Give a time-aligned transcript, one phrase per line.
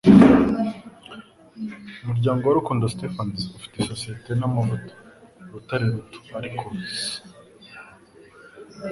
[2.03, 4.93] Umuryango wa Rukundo Stephens, ufite isosiyete namavuta,
[5.47, 6.71] Urutare ruto, Ark, $